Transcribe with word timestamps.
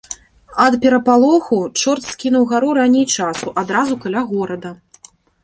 Ад 0.63 0.77
пярэпалаху 0.85 1.59
чорт 1.81 2.03
скінуў 2.13 2.43
гару 2.55 2.73
раней 2.79 3.05
часу 3.19 3.53
адразу 3.65 4.01
каля 4.07 4.27
горада. 4.33 4.69